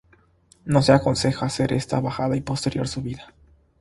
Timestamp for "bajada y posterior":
1.99-2.87